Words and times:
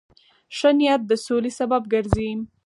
ښه 0.57 0.69
نیت 0.77 1.01
د 1.09 1.11
سولې 1.25 1.51
سبب 1.59 1.81
ګرځي. 1.93 2.29